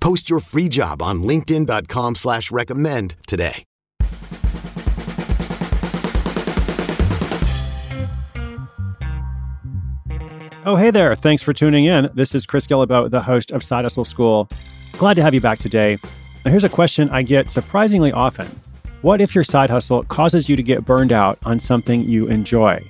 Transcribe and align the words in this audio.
Post 0.00 0.30
your 0.30 0.40
free 0.40 0.68
job 0.68 1.02
on 1.02 1.22
linkedin.com 1.22 2.14
slash 2.14 2.50
recommend 2.50 3.16
today. 3.26 3.64
Oh, 10.68 10.74
hey 10.74 10.90
there. 10.90 11.14
Thanks 11.14 11.44
for 11.44 11.52
tuning 11.52 11.84
in. 11.84 12.10
This 12.14 12.34
is 12.34 12.44
Chris 12.44 12.66
Guillebeau, 12.66 13.08
the 13.08 13.20
host 13.22 13.52
of 13.52 13.62
Side 13.62 13.84
Hustle 13.84 14.04
School. 14.04 14.48
Glad 14.98 15.14
to 15.14 15.22
have 15.22 15.32
you 15.32 15.40
back 15.40 15.60
today. 15.60 15.96
Now, 16.44 16.50
here's 16.50 16.64
a 16.64 16.68
question 16.68 17.08
I 17.10 17.22
get 17.22 17.50
surprisingly 17.52 18.10
often. 18.10 18.48
What 19.02 19.20
if 19.20 19.32
your 19.34 19.44
side 19.44 19.70
hustle 19.70 20.02
causes 20.04 20.48
you 20.48 20.56
to 20.56 20.62
get 20.62 20.84
burned 20.84 21.12
out 21.12 21.38
on 21.44 21.60
something 21.60 22.08
you 22.08 22.26
enjoy? 22.26 22.80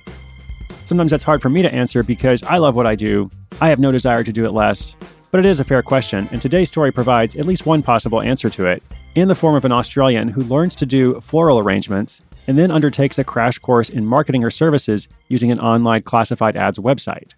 Sometimes 0.83 1.11
that's 1.11 1.23
hard 1.23 1.41
for 1.41 1.49
me 1.49 1.61
to 1.61 1.71
answer 1.71 2.01
because 2.01 2.41
I 2.43 2.57
love 2.57 2.75
what 2.75 2.87
I 2.87 2.95
do. 2.95 3.29
I 3.61 3.69
have 3.69 3.77
no 3.77 3.91
desire 3.91 4.23
to 4.23 4.31
do 4.31 4.45
it 4.45 4.53
less. 4.53 4.95
But 5.29 5.39
it 5.39 5.45
is 5.45 5.59
a 5.59 5.65
fair 5.65 5.81
question, 5.81 6.29
and 6.31 6.41
today's 6.41 6.69
story 6.69 6.91
provides 6.91 7.35
at 7.35 7.45
least 7.45 7.65
one 7.65 7.83
possible 7.83 8.21
answer 8.21 8.49
to 8.49 8.65
it 8.65 8.81
in 9.15 9.27
the 9.27 9.35
form 9.35 9.55
of 9.55 9.65
an 9.65 9.71
Australian 9.71 10.29
who 10.29 10.41
learns 10.41 10.73
to 10.75 10.85
do 10.85 11.19
floral 11.21 11.59
arrangements 11.59 12.21
and 12.47 12.57
then 12.57 12.71
undertakes 12.71 13.19
a 13.19 13.25
crash 13.25 13.59
course 13.59 13.89
in 13.89 14.05
marketing 14.05 14.41
her 14.41 14.51
services 14.51 15.07
using 15.27 15.51
an 15.51 15.59
online 15.59 16.01
classified 16.01 16.55
ads 16.55 16.79
website. 16.79 17.31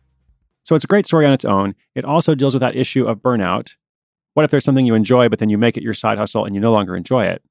So 0.65 0.75
it's 0.75 0.83
a 0.83 0.87
great 0.87 1.07
story 1.07 1.25
on 1.25 1.33
its 1.33 1.45
own. 1.45 1.73
It 1.95 2.05
also 2.05 2.35
deals 2.35 2.53
with 2.53 2.61
that 2.61 2.75
issue 2.75 3.07
of 3.07 3.23
burnout. 3.23 3.71
What 4.35 4.43
if 4.43 4.51
there's 4.51 4.63
something 4.63 4.85
you 4.85 4.93
enjoy, 4.93 5.27
but 5.27 5.39
then 5.39 5.49
you 5.49 5.57
make 5.57 5.75
it 5.75 5.83
your 5.83 5.95
side 5.95 6.19
hustle 6.19 6.45
and 6.45 6.53
you 6.53 6.61
no 6.61 6.71
longer 6.71 6.95
enjoy 6.95 7.25
it? 7.25 7.41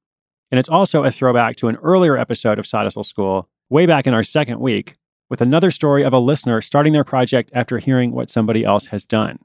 And 0.51 0.57
it's 0.57 0.69
also 0.69 1.03
a 1.03 1.11
throwback 1.11 1.57
to 1.57 1.67
an 1.67 1.75
earlier 1.77 2.17
episode 2.17 2.59
of 2.59 2.65
Side 2.65 2.83
Hustle 2.83 3.03
School, 3.03 3.49
way 3.69 3.85
back 3.85 4.07
in 4.07 4.13
our 4.13 4.23
second 4.23 4.61
week, 4.61 4.95
with 5.29 5.41
another 5.41 5.69
story 5.69 6.03
of 6.03 6.13
a 6.13 6.17
listener 6.17 6.61
starting 6.61 6.93
their 6.93 7.03
project 7.03 7.51
after 7.53 7.77
hearing 7.77 8.11
what 8.11 8.29
somebody 8.29 8.63
else 8.63 8.85
has 8.85 9.03
done. 9.03 9.39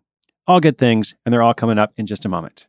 All 0.46 0.60
good 0.60 0.76
things, 0.76 1.14
and 1.24 1.32
they're 1.32 1.42
all 1.42 1.54
coming 1.54 1.78
up 1.78 1.94
in 1.96 2.06
just 2.06 2.26
a 2.26 2.28
moment. 2.28 2.66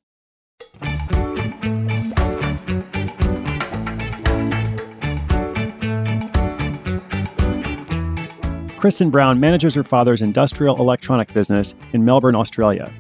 Kristen 8.78 9.10
Brown 9.10 9.42
manages 9.42 9.74
her 9.74 9.84
father's 9.84 10.22
industrial 10.22 10.78
electronic 10.78 11.34
business 11.34 11.74
in 11.92 12.06
Melbourne, 12.06 12.36
Australia. 12.36 12.94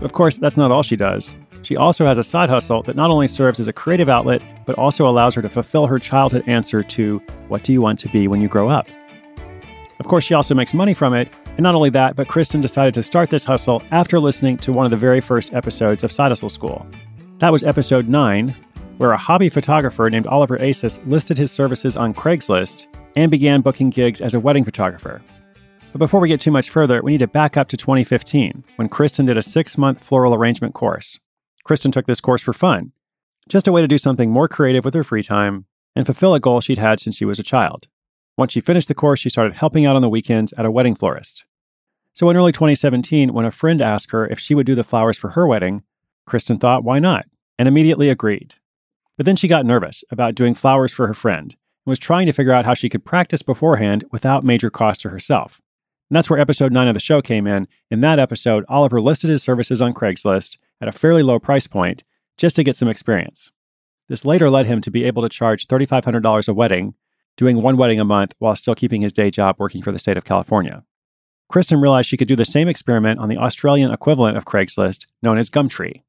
Of 0.00 0.12
course, 0.12 0.38
that's 0.38 0.56
not 0.56 0.70
all 0.70 0.82
she 0.82 0.96
does. 0.96 1.34
She 1.62 1.76
also 1.76 2.06
has 2.06 2.16
a 2.16 2.24
side 2.24 2.48
hustle 2.48 2.82
that 2.84 2.96
not 2.96 3.10
only 3.10 3.28
serves 3.28 3.60
as 3.60 3.68
a 3.68 3.72
creative 3.74 4.08
outlet, 4.08 4.42
but 4.64 4.78
also 4.78 5.06
allows 5.06 5.34
her 5.34 5.42
to 5.42 5.50
fulfill 5.50 5.86
her 5.86 5.98
childhood 5.98 6.44
answer 6.46 6.82
to 6.82 7.18
what 7.48 7.62
do 7.62 7.74
you 7.74 7.82
want 7.82 7.98
to 7.98 8.08
be 8.08 8.26
when 8.26 8.40
you 8.40 8.48
grow 8.48 8.70
up? 8.70 8.88
Of 10.00 10.06
course, 10.06 10.24
she 10.24 10.32
also 10.32 10.54
makes 10.54 10.72
money 10.72 10.94
from 10.94 11.12
it. 11.12 11.28
And 11.58 11.64
not 11.64 11.74
only 11.74 11.90
that, 11.90 12.14
but 12.14 12.28
Kristen 12.28 12.60
decided 12.60 12.94
to 12.94 13.02
start 13.02 13.30
this 13.30 13.44
hustle 13.44 13.82
after 13.90 14.20
listening 14.20 14.58
to 14.58 14.72
one 14.72 14.84
of 14.84 14.92
the 14.92 14.96
very 14.96 15.20
first 15.20 15.52
episodes 15.52 16.04
of 16.04 16.12
Side 16.12 16.30
Hustle 16.30 16.48
School. 16.48 16.86
That 17.38 17.50
was 17.50 17.64
episode 17.64 18.08
9, 18.08 18.54
where 18.98 19.10
a 19.10 19.18
hobby 19.18 19.48
photographer 19.48 20.08
named 20.08 20.28
Oliver 20.28 20.56
Asis 20.62 21.00
listed 21.04 21.36
his 21.36 21.50
services 21.50 21.96
on 21.96 22.14
Craigslist 22.14 22.86
and 23.16 23.28
began 23.28 23.60
booking 23.60 23.90
gigs 23.90 24.20
as 24.20 24.34
a 24.34 24.40
wedding 24.40 24.64
photographer. 24.64 25.20
But 25.90 25.98
before 25.98 26.20
we 26.20 26.28
get 26.28 26.40
too 26.40 26.52
much 26.52 26.70
further, 26.70 27.02
we 27.02 27.10
need 27.10 27.18
to 27.18 27.26
back 27.26 27.56
up 27.56 27.66
to 27.70 27.76
2015 27.76 28.62
when 28.76 28.88
Kristen 28.88 29.26
did 29.26 29.36
a 29.36 29.42
six 29.42 29.76
month 29.76 30.04
floral 30.04 30.36
arrangement 30.36 30.74
course. 30.74 31.18
Kristen 31.64 31.90
took 31.90 32.06
this 32.06 32.20
course 32.20 32.40
for 32.40 32.52
fun, 32.52 32.92
just 33.48 33.66
a 33.66 33.72
way 33.72 33.80
to 33.80 33.88
do 33.88 33.98
something 33.98 34.30
more 34.30 34.46
creative 34.46 34.84
with 34.84 34.94
her 34.94 35.02
free 35.02 35.24
time 35.24 35.64
and 35.96 36.06
fulfill 36.06 36.34
a 36.34 36.40
goal 36.40 36.60
she'd 36.60 36.78
had 36.78 37.00
since 37.00 37.16
she 37.16 37.24
was 37.24 37.40
a 37.40 37.42
child. 37.42 37.88
Once 38.36 38.52
she 38.52 38.60
finished 38.60 38.86
the 38.86 38.94
course, 38.94 39.18
she 39.18 39.28
started 39.28 39.56
helping 39.56 39.84
out 39.84 39.96
on 39.96 40.02
the 40.02 40.08
weekends 40.08 40.52
at 40.52 40.64
a 40.64 40.70
wedding 40.70 40.94
florist. 40.94 41.44
So 42.18 42.28
in 42.30 42.36
early 42.36 42.50
2017, 42.50 43.32
when 43.32 43.44
a 43.44 43.52
friend 43.52 43.80
asked 43.80 44.10
her 44.10 44.26
if 44.26 44.40
she 44.40 44.52
would 44.52 44.66
do 44.66 44.74
the 44.74 44.82
flowers 44.82 45.16
for 45.16 45.30
her 45.30 45.46
wedding, 45.46 45.84
Kristen 46.26 46.58
thought, 46.58 46.82
why 46.82 46.98
not? 46.98 47.26
And 47.60 47.68
immediately 47.68 48.10
agreed. 48.10 48.56
But 49.16 49.24
then 49.24 49.36
she 49.36 49.46
got 49.46 49.64
nervous 49.64 50.02
about 50.10 50.34
doing 50.34 50.52
flowers 50.52 50.90
for 50.90 51.06
her 51.06 51.14
friend 51.14 51.52
and 51.52 51.90
was 51.92 52.00
trying 52.00 52.26
to 52.26 52.32
figure 52.32 52.52
out 52.52 52.64
how 52.64 52.74
she 52.74 52.88
could 52.88 53.04
practice 53.04 53.42
beforehand 53.42 54.04
without 54.10 54.42
major 54.42 54.68
cost 54.68 55.00
to 55.02 55.10
herself. 55.10 55.60
And 56.10 56.16
that's 56.16 56.28
where 56.28 56.40
episode 56.40 56.72
9 56.72 56.88
of 56.88 56.94
the 56.94 56.98
show 56.98 57.22
came 57.22 57.46
in. 57.46 57.68
In 57.88 58.00
that 58.00 58.18
episode, 58.18 58.64
Oliver 58.68 59.00
listed 59.00 59.30
his 59.30 59.44
services 59.44 59.80
on 59.80 59.94
Craigslist 59.94 60.56
at 60.80 60.88
a 60.88 60.92
fairly 60.92 61.22
low 61.22 61.38
price 61.38 61.68
point 61.68 62.02
just 62.36 62.56
to 62.56 62.64
get 62.64 62.76
some 62.76 62.88
experience. 62.88 63.52
This 64.08 64.24
later 64.24 64.50
led 64.50 64.66
him 64.66 64.80
to 64.80 64.90
be 64.90 65.04
able 65.04 65.22
to 65.22 65.28
charge 65.28 65.68
$3,500 65.68 66.48
a 66.48 66.52
wedding, 66.52 66.94
doing 67.36 67.62
one 67.62 67.76
wedding 67.76 68.00
a 68.00 68.04
month 68.04 68.34
while 68.40 68.56
still 68.56 68.74
keeping 68.74 69.02
his 69.02 69.12
day 69.12 69.30
job 69.30 69.54
working 69.60 69.82
for 69.82 69.92
the 69.92 70.00
state 70.00 70.16
of 70.16 70.24
California. 70.24 70.82
Kristen 71.48 71.80
realized 71.80 72.08
she 72.08 72.16
could 72.16 72.28
do 72.28 72.36
the 72.36 72.44
same 72.44 72.68
experiment 72.68 73.18
on 73.20 73.28
the 73.28 73.38
Australian 73.38 73.90
equivalent 73.90 74.36
of 74.36 74.44
Craigslist, 74.44 75.06
known 75.22 75.38
as 75.38 75.48
Gumtree. 75.48 76.02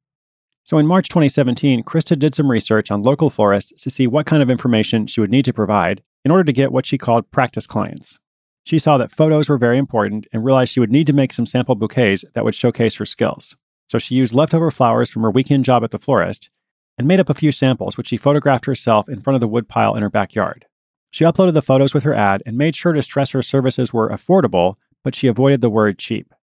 So 0.66 0.78
in 0.78 0.86
March 0.86 1.08
2017, 1.08 1.84
Krista 1.84 2.20
did 2.20 2.36
some 2.36 2.52
research 2.52 2.92
on 2.92 3.04
local 3.04 3.30
florists 3.30 3.82
to 3.82 3.90
see 3.90 4.06
what 4.06 4.26
kind 4.26 4.44
of 4.44 4.52
information 4.52 5.08
she 5.08 5.22
would 5.22 5.32
need 5.32 5.46
to 5.46 5.54
provide 5.54 6.04
in 6.26 6.32
order 6.32 6.44
to 6.44 6.54
get 6.54 6.72
what 6.72 6.86
she 6.86 6.98
called 6.98 7.32
practice 7.32 7.66
clients. 7.66 8.20
She 8.66 8.78
saw 8.78 8.98
that 8.98 9.12
photos 9.12 9.50
were 9.50 9.58
very 9.58 9.78
important 9.78 10.28
and 10.34 10.44
realized 10.44 10.72
she 10.72 10.80
would 10.80 10.92
need 10.92 11.08
to 11.08 11.14
make 11.14 11.34
some 11.34 11.46
sample 11.46 11.76
bouquets 11.76 12.26
that 12.36 12.44
would 12.44 12.54
showcase 12.54 12.96
her 12.96 13.06
skills. 13.06 13.56
So 13.88 13.98
she 13.98 14.16
used 14.16 14.34
leftover 14.34 14.70
flowers 14.70 15.10
from 15.10 15.24
her 15.24 15.32
weekend 15.32 15.66
job 15.66 15.84
at 15.84 15.92
the 15.92 15.98
florist 15.98 16.50
and 16.98 17.08
made 17.08 17.20
up 17.20 17.30
a 17.30 17.34
few 17.34 17.52
samples, 17.52 17.98
which 17.98 18.10
she 18.10 18.18
photographed 18.18 18.66
herself 18.66 19.08
in 19.08 19.22
front 19.22 19.36
of 19.36 19.42
the 19.42 19.48
woodpile 19.48 19.96
in 19.96 20.04
her 20.04 20.10
backyard. 20.10 20.66
She 21.10 21.24
uploaded 21.24 21.54
the 21.54 21.62
photos 21.62 21.94
with 21.94 22.04
her 22.04 22.14
ad 22.14 22.44
and 22.46 22.58
made 22.58 22.76
sure 22.76 22.94
to 22.94 23.02
stress 23.02 23.32
her 23.32 23.42
services 23.42 23.92
were 23.92 24.10
affordable, 24.10 24.76
but 25.04 25.16
she 25.16 25.28
avoided 25.28 25.62
the 25.62 25.70
word 25.70 25.98
cheap. 25.98 26.34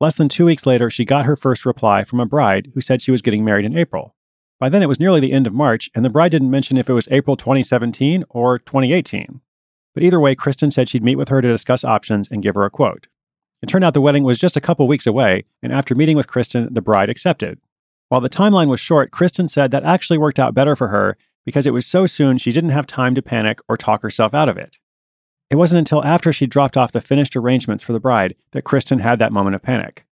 Less 0.00 0.14
than 0.14 0.28
two 0.28 0.44
weeks 0.44 0.66
later, 0.66 0.90
she 0.90 1.04
got 1.04 1.24
her 1.24 1.36
first 1.36 1.64
reply 1.64 2.04
from 2.04 2.20
a 2.20 2.26
bride 2.26 2.72
who 2.74 2.80
said 2.80 3.00
she 3.00 3.10
was 3.10 3.22
getting 3.22 3.44
married 3.44 3.64
in 3.64 3.76
April. 3.76 4.14
By 4.60 4.68
then, 4.68 4.82
it 4.82 4.88
was 4.88 5.00
nearly 5.00 5.20
the 5.20 5.32
end 5.32 5.46
of 5.46 5.52
March, 5.52 5.90
and 5.94 6.04
the 6.04 6.10
bride 6.10 6.30
didn't 6.30 6.50
mention 6.50 6.76
if 6.76 6.88
it 6.88 6.94
was 6.94 7.08
April 7.10 7.36
2017 7.36 8.24
or 8.28 8.58
2018. 8.58 9.40
But 9.94 10.02
either 10.02 10.20
way, 10.20 10.34
Kristen 10.34 10.70
said 10.70 10.88
she'd 10.88 11.04
meet 11.04 11.16
with 11.16 11.28
her 11.28 11.40
to 11.40 11.48
discuss 11.48 11.84
options 11.84 12.28
and 12.28 12.42
give 12.42 12.54
her 12.54 12.64
a 12.64 12.70
quote. 12.70 13.06
It 13.62 13.68
turned 13.68 13.84
out 13.84 13.94
the 13.94 14.00
wedding 14.00 14.24
was 14.24 14.38
just 14.38 14.56
a 14.56 14.60
couple 14.60 14.86
weeks 14.88 15.06
away, 15.06 15.44
and 15.62 15.72
after 15.72 15.94
meeting 15.94 16.16
with 16.16 16.26
Kristen, 16.26 16.68
the 16.72 16.82
bride 16.82 17.08
accepted. 17.08 17.58
While 18.08 18.20
the 18.20 18.28
timeline 18.28 18.68
was 18.68 18.80
short, 18.80 19.10
Kristen 19.10 19.48
said 19.48 19.70
that 19.70 19.84
actually 19.84 20.18
worked 20.18 20.38
out 20.38 20.54
better 20.54 20.76
for 20.76 20.88
her 20.88 21.16
because 21.46 21.66
it 21.66 21.72
was 21.72 21.86
so 21.86 22.06
soon 22.06 22.38
she 22.38 22.52
didn't 22.52 22.70
have 22.70 22.86
time 22.86 23.14
to 23.14 23.22
panic 23.22 23.60
or 23.68 23.76
talk 23.76 24.02
herself 24.02 24.34
out 24.34 24.48
of 24.48 24.56
it. 24.56 24.78
It 25.54 25.56
wasn't 25.56 25.78
until 25.78 26.02
after 26.02 26.32
she 26.32 26.48
dropped 26.48 26.76
off 26.76 26.90
the 26.90 27.00
finished 27.00 27.36
arrangements 27.36 27.84
for 27.84 27.92
the 27.92 28.00
bride 28.00 28.34
that 28.50 28.64
Kristen 28.64 28.98
had 28.98 29.20
that 29.20 29.30
moment 29.30 29.54
of 29.54 29.62
panic. 29.62 30.04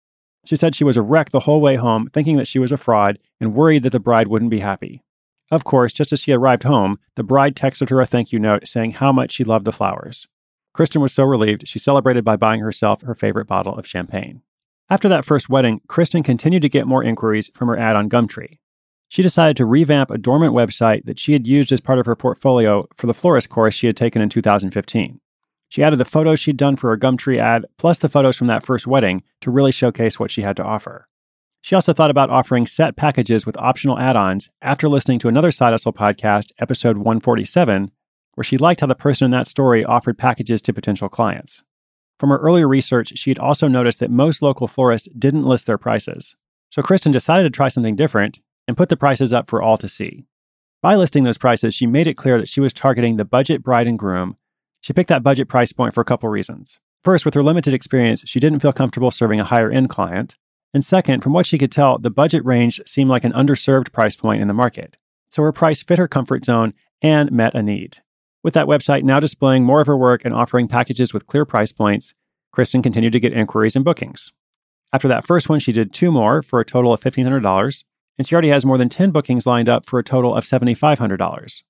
She 0.45 0.55
said 0.55 0.75
she 0.75 0.83
was 0.83 0.97
a 0.97 1.01
wreck 1.01 1.31
the 1.31 1.39
whole 1.39 1.59
way 1.59 1.77
home, 1.77 2.11
thinking 2.13 2.37
that 2.37 2.47
she 2.47 2.59
was 2.59 2.71
a 2.71 2.77
fraud 2.77 3.17
and 3.39 3.55
worried 3.55 3.81
that 3.81 3.89
the 3.89 3.99
bride 3.99 4.27
wouldn't 4.27 4.51
be 4.51 4.59
happy. 4.59 5.01
Of 5.49 5.63
course, 5.63 5.93
just 5.93 6.13
as 6.13 6.19
she 6.19 6.31
arrived 6.31 6.61
home, 6.61 6.99
the 7.15 7.23
bride 7.23 7.55
texted 7.55 7.89
her 7.89 7.99
a 7.99 8.05
thank 8.05 8.31
you 8.31 8.37
note 8.37 8.67
saying 8.67 8.91
how 8.91 9.11
much 9.11 9.31
she 9.31 9.43
loved 9.43 9.65
the 9.65 9.71
flowers. 9.71 10.27
Kristen 10.75 11.01
was 11.01 11.11
so 11.11 11.23
relieved, 11.23 11.67
she 11.67 11.79
celebrated 11.79 12.23
by 12.23 12.35
buying 12.35 12.61
herself 12.61 13.01
her 13.01 13.15
favorite 13.15 13.47
bottle 13.47 13.73
of 13.73 13.87
champagne. 13.87 14.43
After 14.91 15.09
that 15.09 15.25
first 15.25 15.49
wedding, 15.49 15.81
Kristen 15.87 16.21
continued 16.21 16.61
to 16.61 16.69
get 16.69 16.85
more 16.85 17.03
inquiries 17.03 17.49
from 17.55 17.67
her 17.67 17.79
ad 17.79 17.95
on 17.95 18.11
Gumtree. 18.11 18.59
She 19.07 19.23
decided 19.23 19.57
to 19.57 19.65
revamp 19.65 20.11
a 20.11 20.19
dormant 20.19 20.53
website 20.53 21.05
that 21.05 21.17
she 21.17 21.33
had 21.33 21.47
used 21.47 21.71
as 21.71 21.81
part 21.81 21.97
of 21.97 22.05
her 22.05 22.15
portfolio 22.15 22.87
for 22.95 23.07
the 23.07 23.15
florist 23.15 23.49
course 23.49 23.73
she 23.73 23.87
had 23.87 23.97
taken 23.97 24.21
in 24.21 24.29
2015. 24.29 25.19
She 25.71 25.83
added 25.83 25.99
the 25.99 26.05
photos 26.05 26.37
she'd 26.41 26.57
done 26.57 26.75
for 26.75 26.89
her 26.89 26.97
Gumtree 26.97 27.39
ad, 27.39 27.65
plus 27.77 27.97
the 27.97 28.09
photos 28.09 28.35
from 28.35 28.47
that 28.47 28.65
first 28.65 28.85
wedding, 28.85 29.23
to 29.39 29.49
really 29.49 29.71
showcase 29.71 30.19
what 30.19 30.29
she 30.29 30.41
had 30.41 30.57
to 30.57 30.63
offer. 30.65 31.07
She 31.61 31.75
also 31.75 31.93
thought 31.93 32.11
about 32.11 32.29
offering 32.29 32.67
set 32.67 32.97
packages 32.97 33.45
with 33.45 33.55
optional 33.55 33.97
add 33.97 34.17
ons 34.17 34.49
after 34.61 34.89
listening 34.89 35.19
to 35.19 35.29
another 35.29 35.49
Side 35.49 35.71
Hustle 35.71 35.93
podcast, 35.93 36.51
episode 36.59 36.97
147, 36.97 37.89
where 38.33 38.43
she 38.43 38.57
liked 38.57 38.81
how 38.81 38.87
the 38.87 38.95
person 38.95 39.23
in 39.23 39.31
that 39.31 39.47
story 39.47 39.85
offered 39.85 40.17
packages 40.17 40.61
to 40.63 40.73
potential 40.73 41.07
clients. 41.07 41.63
From 42.19 42.31
her 42.31 42.39
earlier 42.39 42.67
research, 42.67 43.17
she 43.17 43.29
had 43.29 43.39
also 43.39 43.69
noticed 43.69 44.01
that 44.01 44.11
most 44.11 44.41
local 44.41 44.67
florists 44.67 45.07
didn't 45.17 45.45
list 45.45 45.67
their 45.67 45.77
prices. 45.77 46.35
So 46.69 46.81
Kristen 46.81 47.13
decided 47.13 47.43
to 47.43 47.49
try 47.49 47.69
something 47.69 47.95
different 47.95 48.41
and 48.67 48.75
put 48.75 48.89
the 48.89 48.97
prices 48.97 49.31
up 49.31 49.49
for 49.49 49.61
all 49.61 49.77
to 49.77 49.87
see. 49.87 50.25
By 50.81 50.97
listing 50.97 51.23
those 51.23 51.37
prices, 51.37 51.73
she 51.73 51.87
made 51.87 52.07
it 52.07 52.17
clear 52.17 52.39
that 52.41 52.49
she 52.49 52.59
was 52.59 52.73
targeting 52.73 53.15
the 53.15 53.23
budget 53.23 53.63
bride 53.63 53.87
and 53.87 53.97
groom. 53.97 54.35
She 54.81 54.93
picked 54.93 55.09
that 55.09 55.23
budget 55.23 55.47
price 55.47 55.71
point 55.71 55.93
for 55.93 56.01
a 56.01 56.05
couple 56.05 56.27
reasons. 56.29 56.79
First, 57.03 57.25
with 57.25 57.33
her 57.33 57.43
limited 57.43 57.73
experience, 57.73 58.23
she 58.27 58.39
didn't 58.39 58.59
feel 58.59 58.73
comfortable 58.73 59.11
serving 59.11 59.39
a 59.39 59.45
higher 59.45 59.71
end 59.71 59.89
client. 59.89 60.37
And 60.73 60.83
second, 60.83 61.21
from 61.21 61.33
what 61.33 61.45
she 61.45 61.57
could 61.57 61.71
tell, 61.71 61.97
the 61.97 62.09
budget 62.09 62.43
range 62.45 62.81
seemed 62.85 63.09
like 63.09 63.23
an 63.23 63.33
underserved 63.33 63.91
price 63.91 64.15
point 64.15 64.41
in 64.41 64.47
the 64.47 64.53
market. 64.53 64.97
So 65.29 65.41
her 65.43 65.51
price 65.51 65.81
fit 65.83 65.97
her 65.97 66.07
comfort 66.07 66.45
zone 66.45 66.73
and 67.01 67.31
met 67.31 67.55
a 67.55 67.61
need. 67.61 67.97
With 68.43 68.53
that 68.55 68.67
website 68.67 69.03
now 69.03 69.19
displaying 69.19 69.63
more 69.63 69.81
of 69.81 69.87
her 69.87 69.97
work 69.97 70.25
and 70.25 70.33
offering 70.33 70.67
packages 70.67 71.13
with 71.13 71.27
clear 71.27 71.45
price 71.45 71.71
points, 71.71 72.13
Kristen 72.51 72.81
continued 72.81 73.13
to 73.13 73.19
get 73.19 73.33
inquiries 73.33 73.75
and 73.75 73.85
bookings. 73.85 74.31
After 74.93 75.07
that 75.07 75.25
first 75.25 75.47
one, 75.47 75.59
she 75.59 75.71
did 75.71 75.93
two 75.93 76.11
more 76.11 76.41
for 76.41 76.59
a 76.59 76.65
total 76.65 76.91
of 76.91 77.01
$1,500, 77.01 77.83
and 78.17 78.27
she 78.27 78.35
already 78.35 78.49
has 78.49 78.65
more 78.65 78.77
than 78.77 78.89
10 78.89 79.11
bookings 79.11 79.45
lined 79.45 79.69
up 79.69 79.85
for 79.85 79.99
a 79.99 80.03
total 80.03 80.35
of 80.35 80.43
$7,500. 80.43 81.61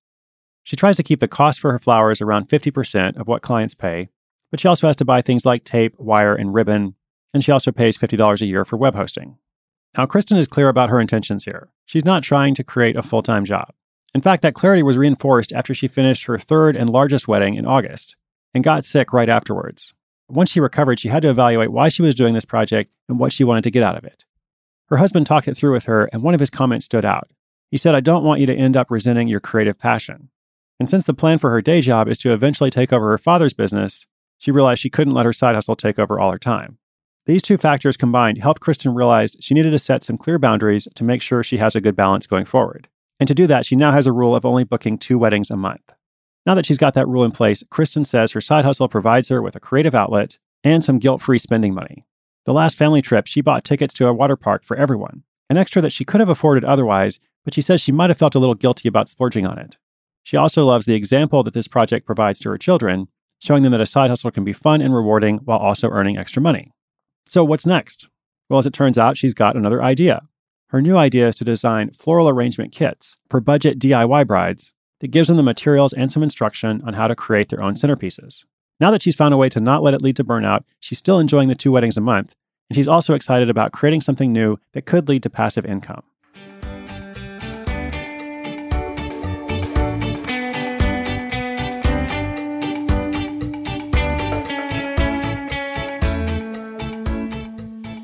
She 0.63 0.75
tries 0.75 0.95
to 0.97 1.03
keep 1.03 1.19
the 1.19 1.27
cost 1.27 1.59
for 1.59 1.71
her 1.71 1.79
flowers 1.79 2.21
around 2.21 2.49
50% 2.49 3.17
of 3.17 3.27
what 3.27 3.41
clients 3.41 3.73
pay, 3.73 4.09
but 4.51 4.59
she 4.59 4.67
also 4.67 4.87
has 4.87 4.95
to 4.97 5.05
buy 5.05 5.21
things 5.21 5.45
like 5.45 5.63
tape, 5.63 5.95
wire, 5.97 6.35
and 6.35 6.53
ribbon, 6.53 6.95
and 7.33 7.43
she 7.43 7.51
also 7.51 7.71
pays 7.71 7.97
$50 7.97 8.41
a 8.41 8.45
year 8.45 8.65
for 8.65 8.77
web 8.77 8.95
hosting. 8.95 9.37
Now, 9.97 10.05
Kristen 10.05 10.37
is 10.37 10.47
clear 10.47 10.69
about 10.69 10.89
her 10.89 11.01
intentions 11.01 11.43
here. 11.43 11.69
She's 11.85 12.05
not 12.05 12.23
trying 12.23 12.55
to 12.55 12.63
create 12.63 12.95
a 12.95 13.03
full 13.03 13.23
time 13.23 13.45
job. 13.45 13.73
In 14.13 14.21
fact, 14.21 14.41
that 14.43 14.53
clarity 14.53 14.83
was 14.83 14.97
reinforced 14.97 15.53
after 15.53 15.73
she 15.73 15.87
finished 15.87 16.25
her 16.25 16.37
third 16.37 16.75
and 16.75 16.89
largest 16.89 17.27
wedding 17.27 17.55
in 17.55 17.65
August 17.65 18.15
and 18.53 18.63
got 18.63 18.85
sick 18.85 19.13
right 19.13 19.29
afterwards. 19.29 19.93
Once 20.29 20.49
she 20.49 20.59
recovered, 20.59 20.99
she 20.99 21.09
had 21.09 21.21
to 21.21 21.29
evaluate 21.29 21.71
why 21.71 21.89
she 21.89 22.01
was 22.01 22.15
doing 22.15 22.33
this 22.33 22.45
project 22.45 22.91
and 23.09 23.19
what 23.19 23.33
she 23.33 23.43
wanted 23.43 23.63
to 23.63 23.71
get 23.71 23.83
out 23.83 23.97
of 23.97 24.05
it. 24.05 24.25
Her 24.87 24.97
husband 24.97 25.25
talked 25.25 25.47
it 25.47 25.55
through 25.55 25.73
with 25.73 25.85
her, 25.85 26.09
and 26.11 26.23
one 26.23 26.33
of 26.33 26.39
his 26.39 26.49
comments 26.49 26.85
stood 26.85 27.05
out. 27.05 27.29
He 27.69 27.77
said, 27.77 27.95
I 27.95 28.01
don't 28.01 28.23
want 28.23 28.41
you 28.41 28.45
to 28.47 28.55
end 28.55 28.75
up 28.75 28.91
resenting 28.91 29.29
your 29.29 29.39
creative 29.39 29.79
passion. 29.79 30.29
And 30.81 30.89
since 30.89 31.03
the 31.03 31.13
plan 31.13 31.37
for 31.37 31.51
her 31.51 31.61
day 31.61 31.79
job 31.79 32.07
is 32.07 32.17
to 32.17 32.33
eventually 32.33 32.71
take 32.71 32.91
over 32.91 33.11
her 33.11 33.19
father's 33.19 33.53
business, 33.53 34.07
she 34.39 34.49
realized 34.49 34.81
she 34.81 34.89
couldn't 34.89 35.13
let 35.13 35.27
her 35.27 35.31
side 35.31 35.53
hustle 35.53 35.75
take 35.75 35.99
over 35.99 36.19
all 36.19 36.31
her 36.31 36.39
time. 36.39 36.79
These 37.27 37.43
two 37.43 37.59
factors 37.59 37.95
combined 37.95 38.39
helped 38.39 38.61
Kristen 38.61 38.95
realize 38.95 39.37
she 39.39 39.53
needed 39.53 39.69
to 39.69 39.77
set 39.77 40.01
some 40.01 40.17
clear 40.17 40.39
boundaries 40.39 40.87
to 40.95 41.03
make 41.03 41.21
sure 41.21 41.43
she 41.43 41.57
has 41.57 41.75
a 41.75 41.81
good 41.81 41.95
balance 41.95 42.25
going 42.25 42.45
forward. 42.45 42.87
And 43.19 43.27
to 43.27 43.35
do 43.35 43.45
that, 43.45 43.63
she 43.63 43.75
now 43.75 43.91
has 43.91 44.07
a 44.07 44.11
rule 44.11 44.35
of 44.35 44.43
only 44.43 44.63
booking 44.63 44.97
two 44.97 45.19
weddings 45.19 45.51
a 45.51 45.55
month. 45.55 45.83
Now 46.47 46.55
that 46.55 46.65
she's 46.65 46.79
got 46.79 46.95
that 46.95 47.07
rule 47.07 47.25
in 47.25 47.31
place, 47.31 47.63
Kristen 47.69 48.03
says 48.03 48.31
her 48.31 48.41
side 48.41 48.65
hustle 48.65 48.89
provides 48.89 49.27
her 49.27 49.39
with 49.39 49.55
a 49.55 49.59
creative 49.59 49.93
outlet 49.93 50.39
and 50.63 50.83
some 50.83 50.97
guilt 50.97 51.21
free 51.21 51.37
spending 51.37 51.75
money. 51.75 52.07
The 52.45 52.53
last 52.53 52.75
family 52.75 53.03
trip, 53.03 53.27
she 53.27 53.41
bought 53.41 53.65
tickets 53.65 53.93
to 53.93 54.07
a 54.07 54.13
water 54.15 54.35
park 54.35 54.63
for 54.63 54.75
everyone, 54.77 55.25
an 55.47 55.57
extra 55.57 55.79
that 55.83 55.93
she 55.93 56.05
could 56.05 56.21
have 56.21 56.29
afforded 56.29 56.63
otherwise, 56.63 57.19
but 57.45 57.53
she 57.53 57.61
says 57.61 57.81
she 57.81 57.91
might 57.91 58.09
have 58.09 58.17
felt 58.17 58.33
a 58.33 58.39
little 58.39 58.55
guilty 58.55 58.89
about 58.89 59.09
splurging 59.09 59.45
on 59.45 59.59
it. 59.59 59.77
She 60.23 60.37
also 60.37 60.65
loves 60.65 60.85
the 60.85 60.95
example 60.95 61.43
that 61.43 61.53
this 61.53 61.67
project 61.67 62.05
provides 62.05 62.39
to 62.39 62.49
her 62.49 62.57
children, 62.57 63.07
showing 63.39 63.63
them 63.63 63.71
that 63.71 63.81
a 63.81 63.85
side 63.85 64.09
hustle 64.09 64.31
can 64.31 64.43
be 64.43 64.53
fun 64.53 64.81
and 64.81 64.93
rewarding 64.93 65.37
while 65.39 65.57
also 65.57 65.89
earning 65.89 66.17
extra 66.17 66.41
money. 66.41 66.71
So, 67.25 67.43
what's 67.43 67.65
next? 67.65 68.07
Well, 68.49 68.59
as 68.59 68.65
it 68.65 68.73
turns 68.73 68.97
out, 68.97 69.17
she's 69.17 69.33
got 69.33 69.55
another 69.55 69.81
idea. 69.81 70.21
Her 70.67 70.81
new 70.81 70.97
idea 70.97 71.27
is 71.27 71.35
to 71.37 71.45
design 71.45 71.91
floral 71.91 72.29
arrangement 72.29 72.71
kits 72.71 73.17
for 73.29 73.39
budget 73.39 73.79
DIY 73.79 74.27
brides 74.27 74.71
that 75.01 75.09
gives 75.11 75.27
them 75.27 75.37
the 75.37 75.43
materials 75.43 75.93
and 75.93 76.11
some 76.11 76.23
instruction 76.23 76.81
on 76.85 76.93
how 76.93 77.07
to 77.07 77.15
create 77.15 77.49
their 77.49 77.61
own 77.61 77.73
centerpieces. 77.73 78.45
Now 78.79 78.91
that 78.91 79.01
she's 79.01 79.15
found 79.15 79.33
a 79.33 79.37
way 79.37 79.49
to 79.49 79.59
not 79.59 79.83
let 79.83 79.93
it 79.93 80.01
lead 80.01 80.15
to 80.17 80.23
burnout, 80.23 80.63
she's 80.79 80.97
still 80.97 81.19
enjoying 81.19 81.49
the 81.49 81.55
two 81.55 81.71
weddings 81.71 81.97
a 81.97 82.01
month, 82.01 82.35
and 82.69 82.75
she's 82.75 82.87
also 82.87 83.13
excited 83.13 83.49
about 83.49 83.73
creating 83.73 84.01
something 84.01 84.31
new 84.31 84.57
that 84.73 84.85
could 84.85 85.09
lead 85.09 85.23
to 85.23 85.29
passive 85.29 85.65
income. 85.65 86.03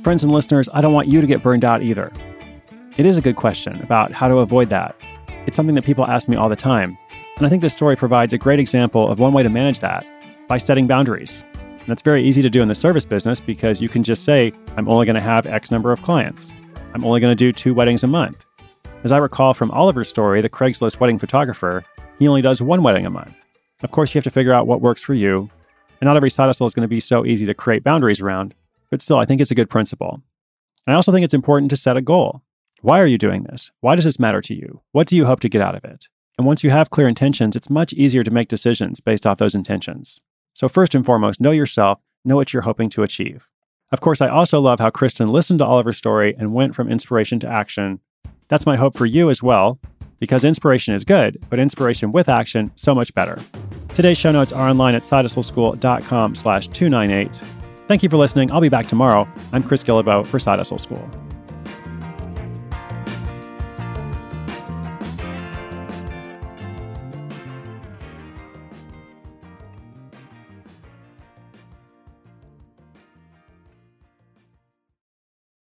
Friends 0.07 0.23
and 0.23 0.31
listeners, 0.31 0.69
I 0.71 0.79
don't 0.79 0.93
want 0.93 1.09
you 1.09 1.19
to 1.19 1.27
get 1.27 1.43
burned 1.43 1.65
out 1.65 1.83
either. 1.83 2.13
It 2.95 3.05
is 3.05 3.17
a 3.17 3.21
good 3.21 3.35
question 3.35 3.81
about 3.81 4.13
how 4.13 4.29
to 4.29 4.37
avoid 4.37 4.69
that. 4.69 4.95
It's 5.45 5.57
something 5.57 5.75
that 5.75 5.83
people 5.83 6.07
ask 6.07 6.29
me 6.29 6.37
all 6.37 6.47
the 6.47 6.55
time. 6.55 6.97
And 7.35 7.45
I 7.45 7.49
think 7.49 7.61
this 7.61 7.73
story 7.73 7.97
provides 7.97 8.31
a 8.31 8.37
great 8.37 8.57
example 8.57 9.11
of 9.11 9.19
one 9.19 9.33
way 9.33 9.43
to 9.43 9.49
manage 9.49 9.81
that 9.81 10.05
by 10.47 10.59
setting 10.59 10.87
boundaries. 10.87 11.43
And 11.61 11.87
that's 11.87 12.01
very 12.01 12.23
easy 12.23 12.41
to 12.41 12.49
do 12.49 12.61
in 12.61 12.69
the 12.69 12.73
service 12.73 13.03
business 13.03 13.41
because 13.41 13.81
you 13.81 13.89
can 13.89 14.01
just 14.01 14.23
say, 14.23 14.53
I'm 14.77 14.87
only 14.87 15.05
going 15.05 15.15
to 15.15 15.21
have 15.21 15.45
X 15.45 15.71
number 15.71 15.91
of 15.91 16.01
clients. 16.03 16.53
I'm 16.93 17.03
only 17.03 17.19
going 17.19 17.35
to 17.35 17.35
do 17.35 17.51
two 17.51 17.73
weddings 17.73 18.05
a 18.05 18.07
month. 18.07 18.45
As 19.03 19.11
I 19.11 19.17
recall 19.17 19.53
from 19.53 19.71
Oliver's 19.71 20.07
story, 20.07 20.39
the 20.39 20.47
Craigslist 20.47 21.01
wedding 21.01 21.19
photographer, 21.19 21.83
he 22.17 22.29
only 22.29 22.41
does 22.41 22.61
one 22.61 22.81
wedding 22.81 23.05
a 23.05 23.09
month. 23.09 23.35
Of 23.83 23.91
course, 23.91 24.15
you 24.15 24.19
have 24.19 24.23
to 24.23 24.31
figure 24.31 24.53
out 24.53 24.67
what 24.67 24.79
works 24.79 25.03
for 25.03 25.15
you. 25.15 25.49
And 25.99 26.07
not 26.07 26.15
every 26.15 26.29
side 26.29 26.45
hustle 26.45 26.65
is 26.65 26.73
going 26.73 26.85
to 26.85 26.87
be 26.87 27.01
so 27.01 27.25
easy 27.25 27.45
to 27.45 27.53
create 27.53 27.83
boundaries 27.83 28.21
around, 28.21 28.53
but 28.89 29.01
still, 29.01 29.17
I 29.17 29.25
think 29.25 29.41
it's 29.41 29.51
a 29.51 29.55
good 29.55 29.69
principle. 29.69 30.21
And 30.85 30.93
I 30.93 30.95
also 30.95 31.11
think 31.11 31.23
it's 31.23 31.33
important 31.33 31.69
to 31.71 31.77
set 31.77 31.97
a 31.97 32.01
goal. 32.01 32.41
Why 32.81 32.99
are 32.99 33.07
you 33.07 33.17
doing 33.17 33.43
this? 33.43 33.71
Why 33.81 33.95
does 33.95 34.05
this 34.05 34.19
matter 34.19 34.41
to 34.41 34.53
you? 34.53 34.81
What 34.91 35.07
do 35.07 35.15
you 35.15 35.25
hope 35.25 35.39
to 35.41 35.49
get 35.49 35.61
out 35.61 35.75
of 35.75 35.83
it? 35.83 36.05
And 36.37 36.45
once 36.45 36.63
you 36.63 36.69
have 36.69 36.91
clear 36.91 37.07
intentions, 37.07 37.55
it's 37.55 37.69
much 37.69 37.93
easier 37.93 38.23
to 38.23 38.31
make 38.31 38.47
decisions 38.47 38.99
based 38.99 39.25
off 39.25 39.39
those 39.39 39.55
intentions. 39.55 40.19
So, 40.53 40.69
first 40.69 40.93
and 40.95 41.05
foremost, 41.05 41.41
know 41.41 41.51
yourself, 41.51 41.99
know 42.23 42.35
what 42.35 42.53
you're 42.53 42.61
hoping 42.61 42.89
to 42.91 43.03
achieve. 43.03 43.47
Of 43.91 44.01
course, 44.01 44.21
I 44.21 44.27
also 44.27 44.59
love 44.59 44.79
how 44.79 44.89
Kristen 44.89 45.29
listened 45.29 45.59
to 45.59 45.65
Oliver's 45.65 45.97
story 45.97 46.35
and 46.37 46.53
went 46.53 46.75
from 46.75 46.91
inspiration 46.91 47.39
to 47.39 47.47
action. 47.47 47.99
That's 48.47 48.65
my 48.65 48.75
hope 48.75 48.97
for 48.97 49.05
you 49.05 49.29
as 49.29 49.41
well, 49.41 49.79
because 50.19 50.43
inspiration 50.43 50.93
is 50.93 51.05
good, 51.05 51.43
but 51.49 51.59
inspiration 51.59 52.11
with 52.11 52.29
action, 52.29 52.71
so 52.75 52.93
much 52.93 53.13
better. 53.13 53.39
Today's 53.93 54.17
show 54.17 54.31
notes 54.31 54.51
are 54.51 54.69
online 54.69 54.95
at 54.95 55.03
sidehustleschool.com 55.03 56.35
slash 56.35 56.67
298. 56.67 57.56
Thank 57.87 58.03
you 58.03 58.09
for 58.09 58.17
listening. 58.17 58.51
I'll 58.51 58.61
be 58.61 58.69
back 58.69 58.87
tomorrow. 58.87 59.27
I'm 59.53 59.63
Chris 59.63 59.83
Guillebeau 59.83 60.27
for 60.27 60.39
Side 60.39 60.59
Hustle 60.59 60.77
School. 60.77 61.09